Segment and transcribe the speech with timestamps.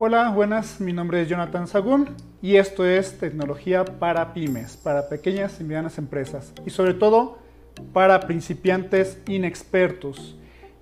[0.00, 5.60] Hola, buenas, mi nombre es Jonathan Sagún y esto es tecnología para pymes, para pequeñas
[5.60, 7.40] y medianas empresas y sobre todo
[7.92, 10.36] para principiantes inexpertos.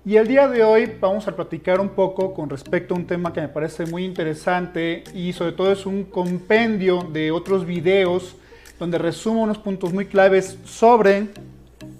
[0.05, 3.33] Y el día de hoy vamos a platicar un poco con respecto a un tema
[3.33, 8.35] que me parece muy interesante y sobre todo es un compendio de otros videos
[8.77, 11.29] donde resumo unos puntos muy claves sobre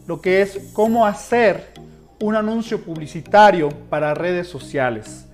[0.06, 1.74] lo que es cómo hacer
[2.20, 5.27] un anuncio publicitario para redes sociales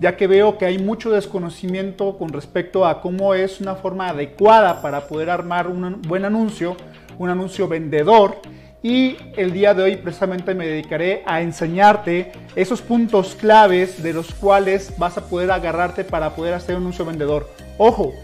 [0.00, 4.80] ya que veo que hay mucho desconocimiento con respecto a cómo es una forma adecuada
[4.80, 6.74] para poder armar un buen anuncio,
[7.18, 8.38] un anuncio vendedor.
[8.82, 14.32] Y el día de hoy precisamente me dedicaré a enseñarte esos puntos claves de los
[14.32, 17.50] cuales vas a poder agarrarte para poder hacer un anuncio vendedor.
[17.76, 18.14] Ojo,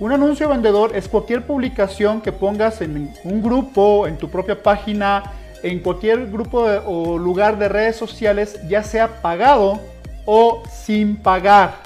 [0.00, 5.34] un anuncio vendedor es cualquier publicación que pongas en un grupo, en tu propia página,
[5.62, 9.80] en cualquier grupo o lugar de redes sociales, ya sea pagado
[10.26, 11.76] o sin pagar.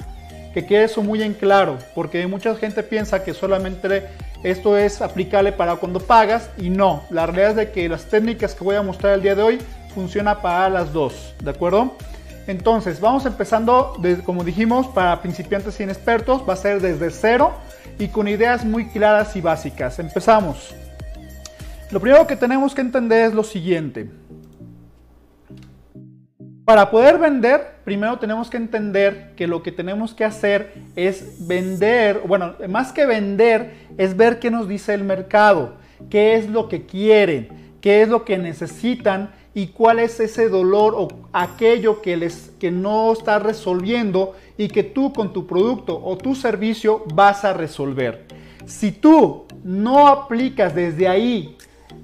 [0.53, 4.07] Que quede eso muy en claro, porque mucha gente piensa que solamente
[4.43, 7.03] esto es aplicable para cuando pagas y no.
[7.09, 9.59] La realidad es de que las técnicas que voy a mostrar el día de hoy
[9.93, 11.95] funciona para las dos, ¿de acuerdo?
[12.47, 13.93] Entonces, vamos empezando,
[14.25, 17.53] como dijimos, para principiantes y inexpertos, va a ser desde cero
[17.99, 19.99] y con ideas muy claras y básicas.
[19.99, 20.73] Empezamos.
[21.91, 24.09] Lo primero que tenemos que entender es lo siguiente.
[26.71, 32.21] Para poder vender, primero tenemos que entender que lo que tenemos que hacer es vender,
[32.25, 35.73] bueno, más que vender, es ver qué nos dice el mercado,
[36.09, 37.49] qué es lo que quieren,
[37.81, 42.71] qué es lo que necesitan y cuál es ese dolor o aquello que les que
[42.71, 48.27] no está resolviendo y que tú con tu producto o tu servicio vas a resolver.
[48.65, 51.57] Si tú no aplicas desde ahí,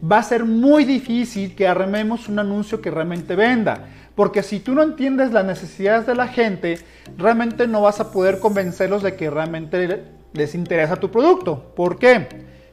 [0.03, 3.93] va a ser muy difícil que armemos un anuncio que realmente venda.
[4.17, 6.79] Porque si tú no entiendes las necesidades de la gente,
[7.19, 11.71] realmente no vas a poder convencerlos de que realmente les interesa tu producto.
[11.75, 12.27] ¿Por qué?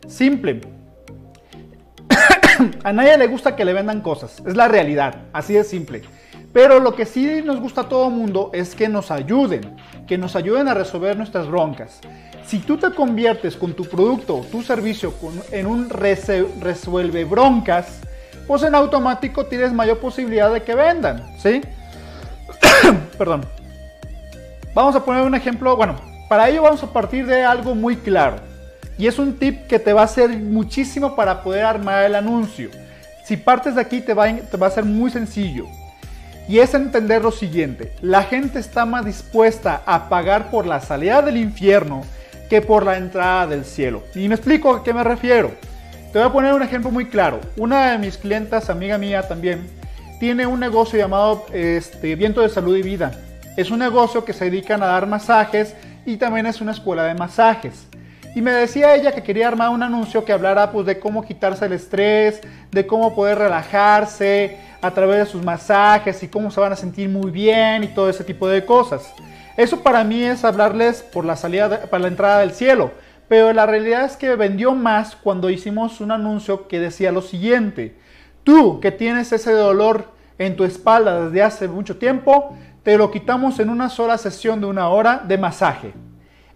[0.09, 0.63] Simple.
[2.83, 4.43] a nadie le gusta que le vendan cosas.
[4.47, 5.27] Es la realidad.
[5.35, 6.01] Así de simple.
[6.55, 9.77] Pero lo que sí nos gusta a todo mundo es que nos ayuden,
[10.07, 12.01] que nos ayuden a resolver nuestras broncas.
[12.47, 15.13] Si tú te conviertes con tu producto o tu servicio
[15.53, 18.01] en un resuelve broncas,
[18.47, 21.63] pues en automático tienes mayor posibilidad de que vendan, ¿sí?
[23.19, 23.45] Perdón.
[24.75, 25.97] Vamos a poner un ejemplo, bueno,
[26.29, 28.37] para ello vamos a partir de algo muy claro.
[28.99, 32.71] Y es un tip que te va a servir muchísimo para poder armar el anuncio.
[33.25, 35.67] Si partes de aquí te va, te va a ser muy sencillo.
[36.47, 41.23] Y es entender lo siguiente, la gente está más dispuesta a pagar por la salida
[41.23, 42.03] del infierno
[42.51, 44.03] que por la entrada del cielo.
[44.15, 45.53] Y me explico a qué me refiero.
[46.15, 47.41] Te voy a poner un ejemplo muy claro.
[47.57, 49.67] Una de mis clientas, amiga mía también,
[50.21, 53.11] tiene un negocio llamado este, Viento de Salud y Vida.
[53.57, 55.75] Es un negocio que se dedican a dar masajes
[56.07, 57.89] y también es una escuela de masajes.
[58.37, 61.67] Y me decía ella que quería armar un anuncio que hablara pues, de cómo quitarse
[61.67, 66.75] el estrés, de cómo poder relajarse a través de sus masajes y cómo se van
[66.75, 69.13] a sentir muy bien y todo ese tipo de cosas.
[69.57, 72.93] Eso para mí es hablarles por la salida, para la entrada del cielo.
[73.35, 77.97] Pero la realidad es que vendió más cuando hicimos un anuncio que decía lo siguiente.
[78.45, 80.05] Tú que tienes ese dolor
[80.39, 84.67] en tu espalda desde hace mucho tiempo, te lo quitamos en una sola sesión de
[84.67, 85.95] una hora de masaje.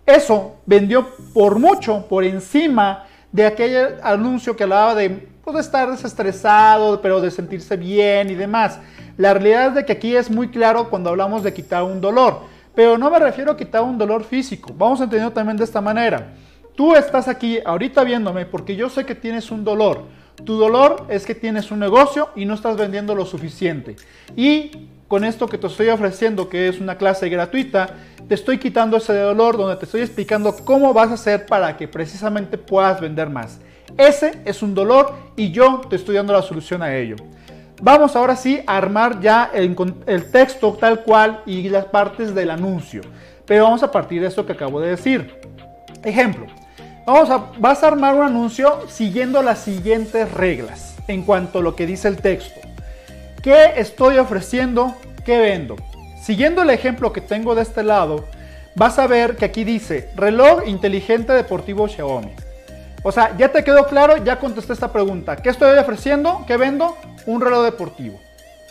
[0.06, 5.10] Eso vendió por mucho, por encima de aquel anuncio que hablaba de,
[5.42, 8.78] pues, estar desestresado, pero de sentirse bien y demás.
[9.16, 12.42] La realidad es de que aquí es muy claro cuando hablamos de quitar un dolor,
[12.76, 14.72] pero no me refiero a quitar un dolor físico.
[14.78, 16.34] Vamos a entenderlo también de esta manera.
[16.78, 20.04] Tú estás aquí ahorita viéndome porque yo sé que tienes un dolor.
[20.44, 23.96] Tu dolor es que tienes un negocio y no estás vendiendo lo suficiente.
[24.36, 27.96] Y con esto que te estoy ofreciendo, que es una clase gratuita,
[28.28, 31.88] te estoy quitando ese dolor donde te estoy explicando cómo vas a hacer para que
[31.88, 33.58] precisamente puedas vender más.
[33.96, 37.16] Ese es un dolor y yo te estoy dando la solución a ello.
[37.82, 39.74] Vamos ahora sí a armar ya el,
[40.06, 43.00] el texto tal cual y las partes del anuncio.
[43.46, 45.40] Pero vamos a partir de esto que acabo de decir.
[46.04, 46.46] Ejemplo,
[47.08, 51.74] Vamos a, vas a armar un anuncio siguiendo las siguientes reglas en cuanto a lo
[51.74, 52.60] que dice el texto.
[53.42, 54.94] ¿Qué estoy ofreciendo?
[55.24, 55.76] ¿Qué vendo?
[56.22, 58.26] Siguiendo el ejemplo que tengo de este lado,
[58.74, 62.34] vas a ver que aquí dice reloj inteligente deportivo Xiaomi.
[63.02, 65.36] O sea, ya te quedó claro, ya contesté esta pregunta.
[65.36, 66.44] ¿Qué estoy ofreciendo?
[66.46, 66.94] ¿Qué vendo?
[67.24, 68.20] Un reloj deportivo.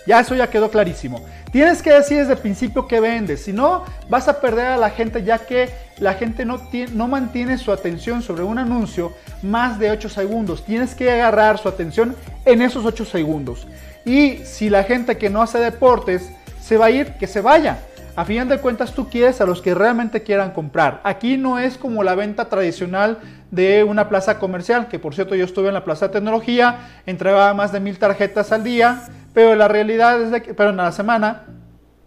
[0.07, 1.21] Ya eso ya quedó clarísimo.
[1.51, 4.89] Tienes que decir desde el principio qué vendes, si no vas a perder a la
[4.89, 5.69] gente ya que
[5.99, 6.61] la gente no,
[6.93, 9.11] no mantiene su atención sobre un anuncio
[9.43, 10.63] más de 8 segundos.
[10.63, 12.15] Tienes que agarrar su atención
[12.45, 13.67] en esos 8 segundos.
[14.05, 16.31] Y si la gente que no hace deportes
[16.61, 17.79] se va a ir, que se vaya.
[18.17, 21.01] A fin de cuentas tú quieres a los que realmente quieran comprar.
[21.03, 23.19] Aquí no es como la venta tradicional
[23.51, 27.53] de una plaza comercial, que por cierto yo estuve en la plaza de tecnología, entregaba
[27.53, 29.03] más de mil tarjetas al día,
[29.35, 31.43] pero la realidad es que, pero en la semana,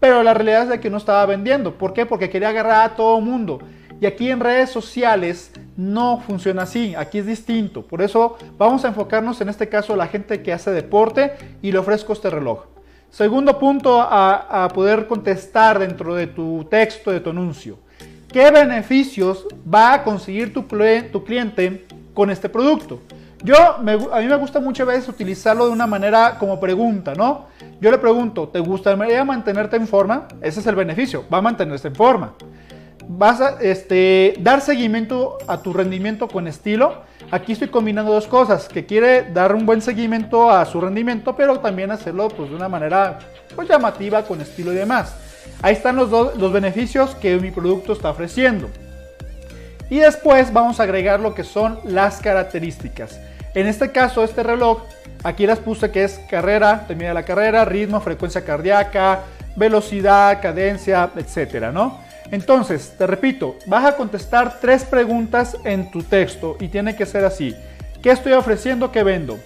[0.01, 1.79] pero la realidad es de que no estaba vendiendo.
[1.79, 2.07] ¿Por qué?
[2.07, 3.61] Porque quería agarrar a todo mundo.
[4.01, 7.87] Y aquí en redes sociales no funciona así, aquí es distinto.
[7.87, 11.71] Por eso vamos a enfocarnos en este caso a la gente que hace deporte y
[11.71, 12.65] le ofrezco este reloj.
[13.11, 17.79] Segundo punto a, poder contestar dentro de tu texto, de tu anuncio.
[18.33, 23.01] ¿Qué beneficios va a conseguir tu, tu cliente con este producto?
[23.43, 27.47] Yo, a mí me gusta muchas veces utilizarlo de una manera como pregunta, ¿no?
[27.81, 30.29] Yo le pregunto, ¿te gustaría mantenerte en forma?
[30.41, 32.35] Ese es el beneficio, va a mantenerse en forma
[33.17, 37.03] vas a este, dar seguimiento a tu rendimiento con estilo.
[37.31, 41.59] Aquí estoy combinando dos cosas, que quiere dar un buen seguimiento a su rendimiento, pero
[41.59, 43.19] también hacerlo pues, de una manera
[43.55, 45.17] pues, llamativa, con estilo y demás.
[45.61, 48.71] Ahí están los, dos, los beneficios que mi producto está ofreciendo.
[49.89, 53.19] Y después vamos a agregar lo que son las características.
[53.55, 54.83] En este caso, este reloj,
[55.25, 59.25] aquí las puse que es carrera, te mide la carrera, ritmo, frecuencia cardíaca,
[59.57, 62.10] velocidad, cadencia, etcétera, ¿no?
[62.31, 67.25] Entonces, te repito, vas a contestar tres preguntas en tu texto y tiene que ser
[67.25, 67.55] así.
[68.03, 68.93] ¿Qué estoy ofreciendo?
[68.93, 69.39] ¿Qué vendo?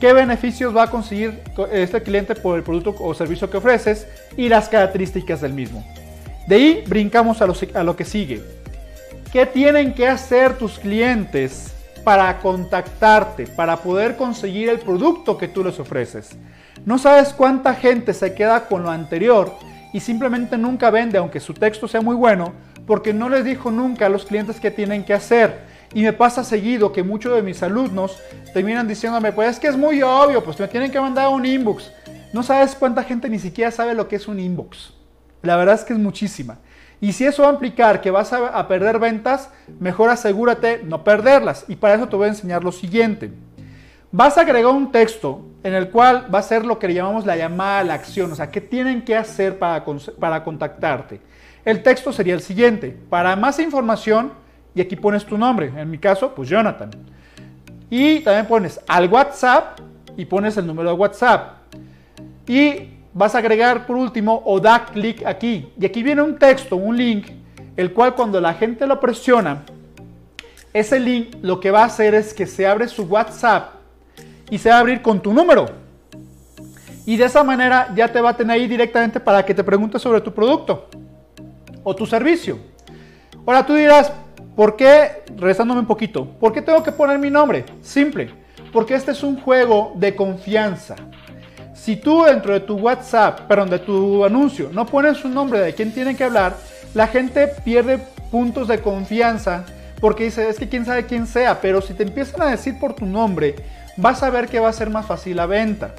[0.00, 1.42] ¿Qué beneficios va a conseguir
[1.72, 4.06] este cliente por el producto o servicio que ofreces?
[4.36, 5.84] Y las características del mismo.
[6.46, 8.42] De ahí brincamos a lo, a lo que sigue.
[9.32, 11.72] ¿Qué tienen que hacer tus clientes
[12.04, 16.36] para contactarte, para poder conseguir el producto que tú les ofreces?
[16.84, 19.54] No sabes cuánta gente se queda con lo anterior
[19.96, 22.52] y simplemente nunca vende, aunque su texto sea muy bueno,
[22.86, 25.60] porque no les dijo nunca a los clientes qué tienen que hacer.
[25.94, 28.18] Y me pasa seguido que muchos de mis alumnos
[28.52, 31.90] terminan diciéndome, pues es que es muy obvio, pues me tienen que mandar un inbox.
[32.34, 34.92] No sabes cuánta gente ni siquiera sabe lo que es un inbox.
[35.40, 36.58] La verdad es que es muchísima.
[37.00, 39.48] Y si eso va a implicar que vas a, perder ventas,
[39.80, 41.64] mejor asegúrate no perderlas.
[41.68, 43.32] Y para eso te voy a enseñar lo siguiente.
[44.12, 47.36] Vas a agregar un texto en el cual va a ser lo que llamamos la
[47.36, 49.84] llamada a la acción, o sea, ¿qué tienen que hacer para,
[50.20, 51.20] para contactarte?
[51.64, 54.32] El texto sería el siguiente, para más información,
[54.76, 56.90] y aquí pones tu nombre, en mi caso, pues Jonathan.
[57.90, 59.80] Y también pones al WhatsApp
[60.16, 61.58] y pones el número de WhatsApp.
[62.46, 65.72] Y vas a agregar por último o da clic aquí.
[65.80, 67.28] Y aquí viene un texto, un link,
[67.76, 69.64] el cual cuando la gente lo presiona,
[70.72, 73.75] ese link lo que va a hacer es que se abre su WhatsApp
[74.50, 75.66] y se va a abrir con tu número.
[77.04, 79.98] Y de esa manera ya te va a tener ahí directamente para que te pregunte
[79.98, 80.88] sobre tu producto
[81.84, 82.58] o tu servicio.
[83.46, 84.12] Ahora tú dirás,
[84.56, 87.64] ¿por qué, rezándome un poquito, por qué tengo que poner mi nombre?
[87.80, 88.30] Simple,
[88.72, 90.96] porque este es un juego de confianza.
[91.74, 95.74] Si tú dentro de tu WhatsApp, perdón, de tu anuncio, no pones un nombre de
[95.74, 96.56] quién tiene que hablar,
[96.94, 98.00] la gente pierde
[98.30, 99.64] puntos de confianza
[100.00, 102.94] porque dice, es que quién sabe quién sea, pero si te empiezan a decir por
[102.94, 103.54] tu nombre,
[103.96, 105.90] vas a ver que va a ser más fácil la venta.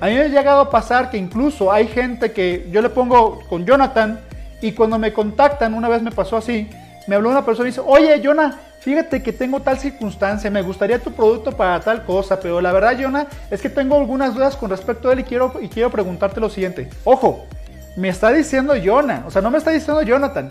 [0.00, 3.40] A mí me ha llegado a pasar que incluso hay gente que yo le pongo
[3.48, 4.20] con Jonathan
[4.62, 6.68] y cuando me contactan, una vez me pasó así,
[7.06, 10.98] me habló una persona y dice, oye, Jonah, fíjate que tengo tal circunstancia, me gustaría
[10.98, 14.70] tu producto para tal cosa, pero la verdad, Jonah, es que tengo algunas dudas con
[14.70, 16.88] respecto a él y quiero, y quiero preguntarte lo siguiente.
[17.04, 17.46] Ojo,
[17.96, 20.48] me está diciendo Jonah, o sea, no me está diciendo Jonathan.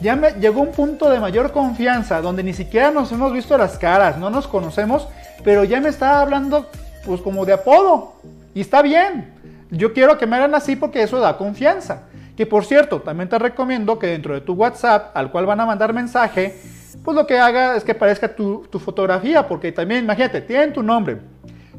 [0.00, 3.78] Ya me llegó un punto de mayor confianza donde ni siquiera nos hemos visto las
[3.78, 5.08] caras, no nos conocemos
[5.44, 6.68] pero ya me está hablando
[7.04, 8.14] pues como de apodo.
[8.54, 9.32] Y está bien.
[9.70, 12.04] Yo quiero que me hagan así porque eso da confianza.
[12.36, 15.66] Que por cierto, también te recomiendo que dentro de tu WhatsApp, al cual van a
[15.66, 16.58] mandar mensaje,
[17.04, 20.82] pues lo que haga es que parezca tu, tu fotografía, porque también, imagínate, tienen tu
[20.82, 21.18] nombre,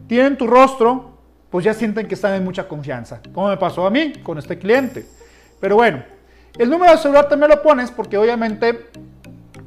[0.07, 1.17] tienen tu rostro,
[1.49, 3.21] pues ya sienten que están en mucha confianza.
[3.33, 5.05] Como me pasó a mí con este cliente.
[5.59, 6.03] Pero bueno,
[6.57, 8.89] el número de celular también lo pones porque obviamente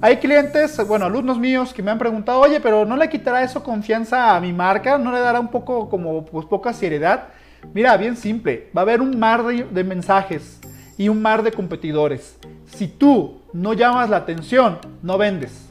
[0.00, 3.62] Hay clientes, bueno, alumnos míos que me han preguntado, oye, pero ¿no le quitará eso
[3.62, 4.96] confianza a mi marca?
[4.96, 7.28] ¿No le dará un poco como pues, poca seriedad?
[7.74, 10.59] Mira, bien simple, va a haber un mar de mensajes
[11.00, 12.36] y un mar de competidores.
[12.66, 15.70] Si tú no llamas la atención, no vendes.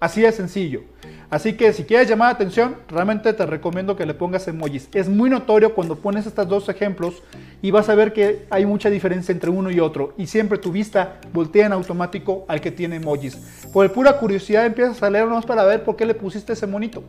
[0.00, 0.84] Así de sencillo.
[1.28, 4.88] Así que si quieres llamar la atención, realmente te recomiendo que le pongas emojis.
[4.94, 7.22] Es muy notorio cuando pones estos dos ejemplos
[7.60, 10.14] y vas a ver que hay mucha diferencia entre uno y otro.
[10.16, 13.36] Y siempre tu vista voltea en automático al que tiene emojis.
[13.74, 17.04] Por pura curiosidad empiezas a leernos para ver por qué le pusiste ese monito.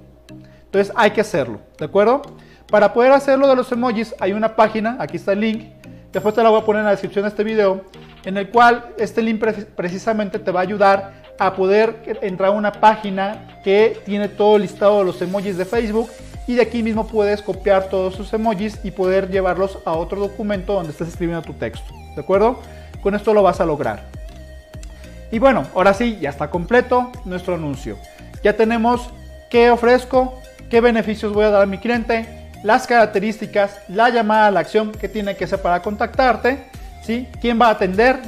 [0.66, 2.22] Entonces hay que hacerlo, ¿de acuerdo?
[2.70, 5.64] Para poder hacerlo de los emojis hay una página, aquí está el link,
[6.12, 7.82] después te la voy a poner en la descripción de este video,
[8.26, 9.44] en el cual este link
[9.76, 15.00] precisamente te va a ayudar a poder entrar a una página que tiene todo listado
[15.00, 16.10] de los emojis de Facebook
[16.48, 20.74] y de aquí mismo puedes copiar todos sus emojis y poder llevarlos a otro documento
[20.74, 21.94] donde estés escribiendo tu texto.
[22.16, 22.60] ¿De acuerdo?
[23.02, 24.04] Con esto lo vas a lograr.
[25.32, 27.98] Y bueno, ahora sí, ya está completo nuestro anuncio.
[28.44, 29.10] Ya tenemos
[29.50, 30.40] qué ofrezco,
[30.70, 32.28] qué beneficios voy a dar a mi cliente,
[32.64, 36.66] las características, la llamada a la acción que tiene que hacer para contactarte,
[37.04, 37.28] ¿sí?
[37.42, 38.20] quién va a atender,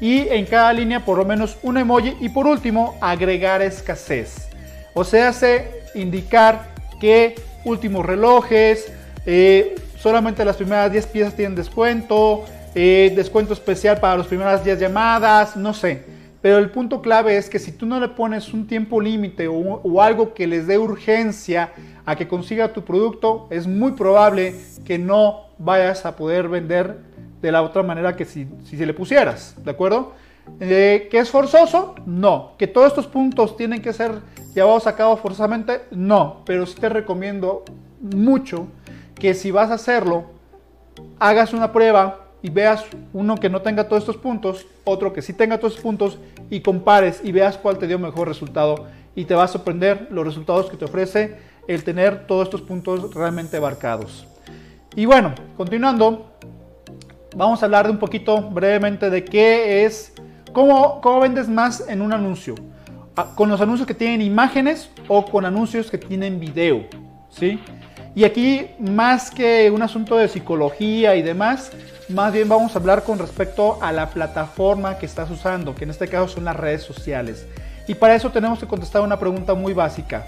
[0.00, 4.48] y en cada línea por lo menos un emoji y por último agregar escasez.
[4.92, 6.66] O sea, hace indicar
[7.00, 8.92] que últimos relojes,
[9.26, 12.44] eh, solamente las primeras 10 piezas tienen descuento,
[12.74, 16.02] eh, descuento especial para las primeras 10 llamadas, no sé.
[16.44, 20.02] Pero el punto clave es que si tú no le pones un tiempo límite o,
[20.02, 21.72] algo que les dé urgencia
[22.04, 26.98] a que consiga tu producto, es muy probable que no vayas a poder vender
[27.40, 30.12] de la otra manera que si, si se le pusieras, ¿de acuerdo?
[30.60, 31.94] Eh, ¿Que es forzoso?
[32.04, 32.52] No.
[32.58, 34.12] ¿Que todos estos puntos tienen que ser
[34.54, 35.80] llevados a cabo forzosamente?
[35.92, 36.42] No.
[36.44, 37.64] Pero sí te recomiendo
[38.02, 38.66] mucho
[39.14, 40.24] que si vas a hacerlo,
[41.18, 42.84] hagas una prueba y veas
[43.14, 46.18] uno que no tenga todos estos puntos, otro que sí tenga todos estos puntos
[46.50, 48.84] y compares y veas cuál te dio mejor resultado
[49.16, 53.14] y te va a sorprender los resultados que te ofrece el tener todos estos puntos
[53.14, 54.26] realmente abarcados.
[54.94, 56.32] Y bueno, continuando,
[57.34, 60.12] vamos a hablar de un poquito brevemente de qué es,
[60.52, 62.56] cómo, cómo vendes más en un anuncio.
[63.16, 66.84] Ah, con los anuncios que tienen imágenes o con anuncios que tienen video.
[67.30, 67.58] ¿sí?
[68.14, 71.72] Y aquí, más que un asunto de psicología y demás,
[72.08, 75.90] más bien vamos a hablar con respecto a la plataforma que estás usando, que en
[75.90, 77.46] este caso son las redes sociales.
[77.86, 80.26] Y para eso tenemos que contestar una pregunta muy básica.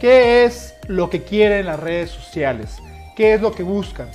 [0.00, 2.78] ¿Qué es lo que quieren las redes sociales?
[3.16, 4.08] ¿Qué es lo que buscan?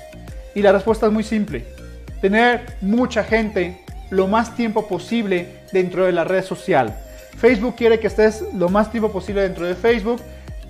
[0.54, 1.66] Y la respuesta es muy simple
[2.22, 6.98] tener mucha gente lo más tiempo posible dentro de la red social.
[7.38, 10.22] Facebook quiere que estés lo más tiempo posible dentro de Facebook,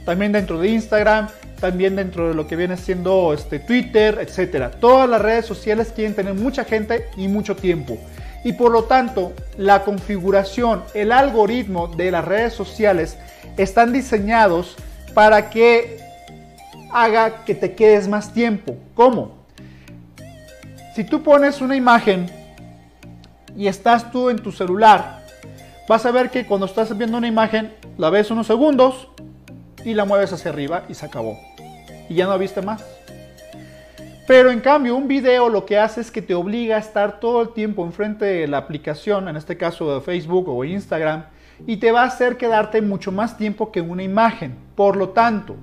[0.04, 1.30] también dentro de Instagram,
[1.66, 4.76] también dentro de lo que viene siendo este, Twitter, etc.
[4.80, 7.98] Todas las redes sociales quieren tener mucha gente y mucho tiempo.
[8.44, 13.18] Y por lo tanto, la configuración, el algoritmo de las redes sociales
[13.58, 14.76] están diseñados
[15.16, 15.98] para que
[16.92, 18.78] haga que te quedes más tiempo.
[18.94, 19.32] ¿Cómo?
[20.96, 22.30] Si tú pones una imagen
[23.58, 25.26] y estás tú en tu celular,
[25.90, 29.08] vas a ver que cuando estás viendo una imagen, la ves unos segundos
[29.84, 31.40] y la mueves hacia arriba y se acabó.
[32.10, 32.84] Y ya no viste más.
[34.28, 37.44] Pero en cambio, un video lo que hace es que te obliga a estar todo
[37.44, 41.26] el tiempo enfrente de la aplicación, en este caso de Facebook o Instagram,
[41.68, 44.56] y te va a hacer quedarte mucho más tiempo que una imagen.
[44.76, 45.56] Por lo tanto,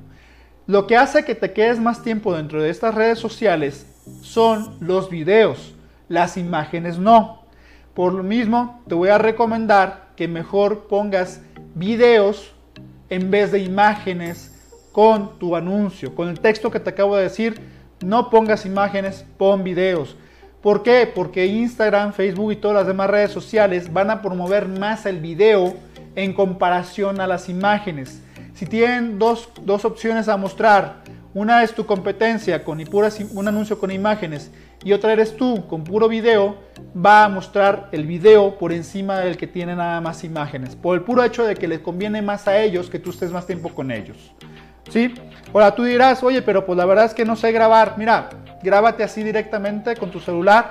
[0.68, 3.84] lo que hace que te quedes más tiempo dentro de estas redes sociales
[4.20, 5.74] son los videos,
[6.08, 7.42] las imágenes no.
[7.94, 11.40] Por lo mismo, te voy a recomendar que mejor pongas
[11.74, 12.52] videos
[13.10, 14.51] en vez de imágenes
[14.92, 16.14] con tu anuncio.
[16.14, 17.60] Con el texto que te acabo de decir,
[18.04, 20.16] no pongas imágenes, pon videos.
[20.60, 21.10] ¿Por qué?
[21.12, 25.74] Porque Instagram, Facebook y todas las demás redes sociales van a promover más el video
[26.14, 28.22] en comparación a las imágenes.
[28.54, 31.02] Si tienen dos, dos opciones a mostrar,
[31.34, 34.52] una es tu competencia con un anuncio con imágenes
[34.84, 36.56] y otra eres tú con puro video,
[36.94, 41.02] va a mostrar el video por encima del que tiene nada más imágenes, por el
[41.02, 43.90] puro hecho de que les conviene más a ellos que tú estés más tiempo con
[43.90, 44.32] ellos.
[44.92, 45.14] ¿Sí?
[45.54, 47.94] Ahora tú dirás, oye, pero pues la verdad es que no sé grabar.
[47.96, 48.28] Mira,
[48.62, 50.70] grábate así directamente con tu celular,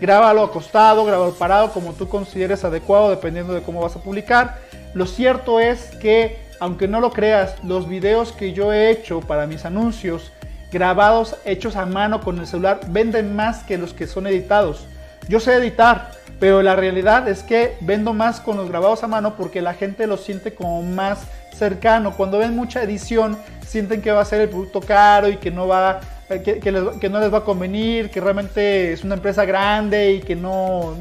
[0.00, 4.58] grábalo acostado, grábalo parado, como tú consideres adecuado, dependiendo de cómo vas a publicar.
[4.94, 9.46] Lo cierto es que aunque no lo creas, los videos que yo he hecho para
[9.46, 10.32] mis anuncios,
[10.72, 14.86] grabados, hechos a mano con el celular, venden más que los que son editados.
[15.28, 16.10] Yo sé editar,
[16.40, 20.06] pero la realidad es que vendo más con los grabados a mano porque la gente
[20.06, 22.16] los siente como más cercano.
[22.16, 25.66] Cuando ven mucha edición, sienten que va a ser el producto caro y que no
[25.66, 30.12] va eh, que, que, no les va a convenir, que realmente es una empresa grande
[30.12, 30.94] y que no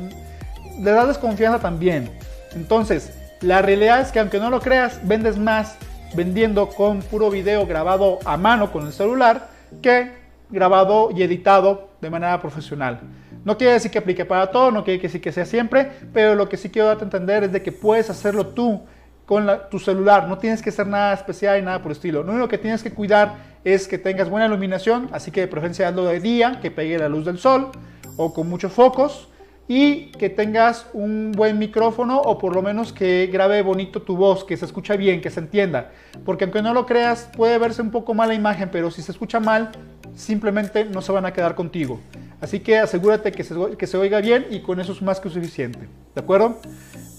[0.79, 2.09] le da desconfianza también.
[2.55, 5.75] Entonces, la realidad es que aunque no lo creas, vendes más
[6.15, 9.49] vendiendo con puro video grabado a mano con el celular
[9.81, 10.13] que
[10.49, 13.01] grabado y editado de manera profesional.
[13.47, 16.49] No quiere decir que aplique para todo, no quiere decir que sea siempre, pero lo
[16.49, 18.81] que sí quiero darte a entender es de que puedes hacerlo tú
[19.25, 22.23] con tu celular, no tienes que hacer nada especial y nada por el estilo.
[22.23, 25.87] Lo único que tienes que cuidar es que tengas buena iluminación, así que de preferencia
[25.87, 27.71] hazlo de día, que pegue la luz del sol
[28.17, 29.29] o con muchos focos
[29.69, 34.43] y que tengas un buen micrófono o por lo menos que grabe bonito tu voz,
[34.43, 35.91] que se escucha bien, que se entienda.
[36.25, 39.39] Porque aunque no lo creas, puede verse un poco mala imagen, pero si se escucha
[39.39, 39.71] mal,
[40.15, 42.01] simplemente no se van a quedar contigo.
[42.39, 45.29] Así que asegúrate que se, que se oiga bien y con eso es más que
[45.29, 45.79] suficiente.
[46.13, 46.59] ¿De acuerdo?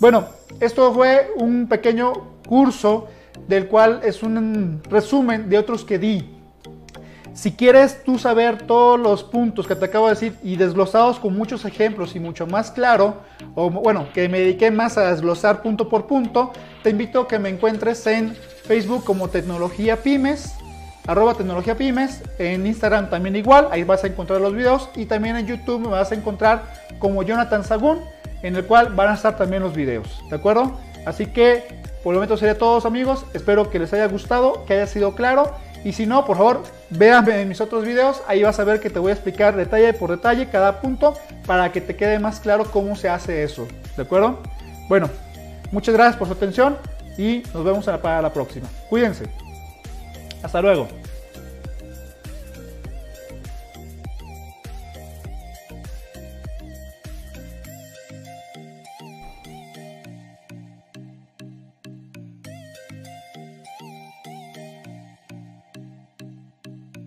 [0.01, 0.27] Bueno,
[0.61, 2.13] esto fue un pequeño
[2.47, 3.09] curso
[3.49, 6.39] del cual es un resumen de otros que di
[7.39, 11.37] si quieres tú saber todos los puntos que te acabo de decir y desglosados con
[11.37, 13.19] muchos ejemplos y mucho más claro,
[13.55, 16.51] o bueno, que me dediqué más a desglosar punto por punto,
[16.83, 20.55] te invito a que me encuentres en Facebook como Tecnología Pymes,
[21.09, 25.37] arroba Tecnología Pymes, en Instagram también igual, ahí vas a encontrar los videos y también
[25.37, 26.65] en YouTube me vas a encontrar
[26.99, 28.00] como Jonathan Sagún,
[28.43, 30.79] en el cual van a estar también los videos, ¿de acuerdo?
[31.07, 31.64] Así que
[32.05, 35.51] por el momento sería todos amigos, espero que les haya gustado, que haya sido claro
[35.83, 38.90] y si no, por favor, véanme en mis otros videos, ahí vas a ver que
[38.90, 41.14] te voy a explicar detalle por detalle cada punto
[41.47, 43.66] para que te quede más claro cómo se hace eso,
[43.97, 44.42] ¿de acuerdo?
[44.90, 45.09] Bueno,
[45.73, 46.77] muchas gracias por su atención
[47.16, 48.68] y nos vemos para la próxima.
[48.90, 49.48] Cuídense.
[50.42, 50.88] Hasta luego.